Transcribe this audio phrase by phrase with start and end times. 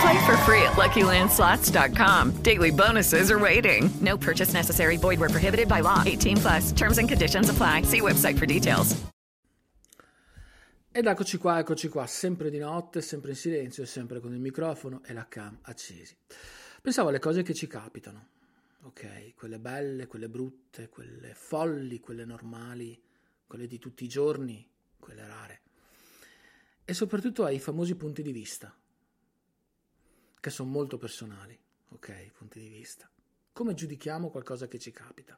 [0.00, 2.42] Play for free at LuckyLandSlots.com.
[2.42, 3.90] Daily bonuses are waiting.
[4.00, 4.96] No purchase necessary.
[4.96, 6.02] Void were prohibited by law.
[6.04, 6.72] 18 plus.
[6.72, 7.82] Terms and conditions apply.
[7.82, 8.96] See website for details.
[10.92, 15.02] Ed eccoci qua, eccoci qua, sempre di notte, sempre in silenzio, sempre con il microfono
[15.04, 16.16] e la cam accesi.
[16.80, 18.28] Pensavo alle cose che ci capitano,
[18.84, 19.34] ok?
[19.34, 22.98] Quelle belle, quelle brutte, quelle folli, quelle normali,
[23.46, 24.66] quelle di tutti i giorni,
[24.98, 25.60] quelle rare
[26.88, 28.72] e soprattutto ai famosi punti di vista,
[30.46, 31.58] che sono molto personali,
[31.88, 32.30] ok?
[32.30, 33.10] Punti di vista.
[33.52, 35.36] Come giudichiamo qualcosa che ci capita?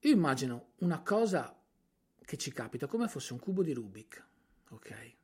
[0.00, 1.58] Io immagino una cosa
[2.22, 4.26] che ci capita come fosse un cubo di Rubik,
[4.68, 5.16] ok?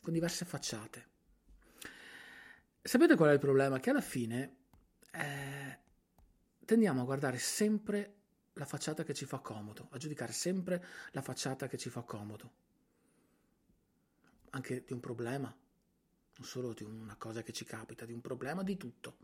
[0.00, 1.08] Con diverse facciate.
[2.80, 3.78] Sapete qual è il problema?
[3.78, 4.56] Che alla fine
[5.10, 5.78] eh,
[6.64, 8.14] tendiamo a guardare sempre
[8.54, 12.52] la facciata che ci fa comodo, a giudicare sempre la facciata che ci fa comodo,
[14.52, 15.54] anche di un problema,
[16.38, 19.16] non solo di una cosa che ci capita, di un problema, di tutto.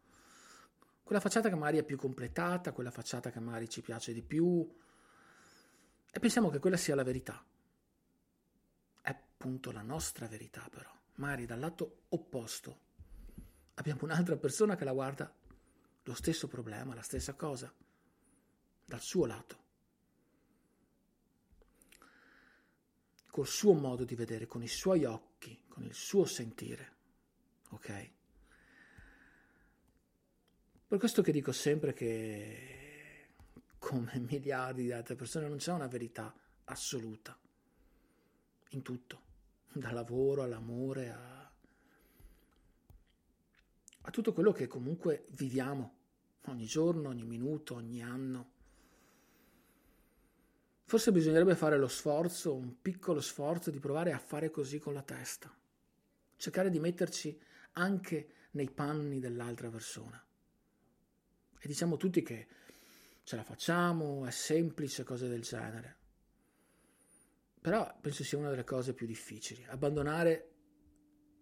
[1.05, 4.69] Quella facciata che magari è più completata, quella facciata che magari ci piace di più,
[6.11, 7.45] e pensiamo che quella sia la verità.
[9.01, 12.81] È appunto la nostra verità però, magari dal lato opposto.
[13.75, 15.33] Abbiamo un'altra persona che la guarda
[16.03, 17.73] lo stesso problema, la stessa cosa
[18.87, 19.63] dal suo lato,
[23.31, 26.93] col suo modo di vedere, con i suoi occhi, con il suo sentire.
[27.75, 28.11] Ok?
[30.87, 33.31] Per questo che dico sempre che,
[33.79, 36.33] come miliardi di altre persone, non c'è una verità
[36.67, 37.37] assoluta
[38.71, 39.21] in tutto,
[39.73, 41.53] dal lavoro all'amore a,
[44.03, 45.95] a tutto quello che comunque viviamo
[46.47, 48.53] ogni giorno, ogni minuto, ogni anno.
[50.85, 55.03] Forse bisognerebbe fare lo sforzo, un piccolo sforzo di provare a fare così con la
[55.03, 55.53] testa,
[56.37, 57.37] cercare di metterci
[57.75, 60.23] anche nei panni dell'altra persona.
[61.59, 62.49] E diciamo tutti che
[63.23, 65.99] ce la facciamo, è semplice, cose del genere.
[67.61, 70.53] Però penso sia una delle cose più difficili, abbandonare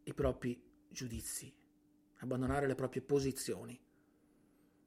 [0.05, 1.53] i propri giudizi,
[2.19, 3.81] abbandonare le proprie posizioni,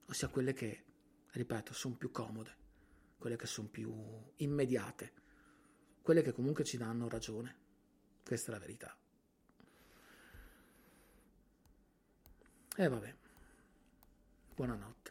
[0.06, 0.84] ossia quelle che,
[1.32, 2.64] ripeto, sono più comode
[3.18, 3.92] quelle che sono più
[4.36, 5.12] immediate,
[6.02, 7.64] quelle che comunque ci danno ragione.
[8.22, 8.96] Questa è la verità.
[12.78, 13.14] E vabbè,
[14.54, 15.05] buonanotte.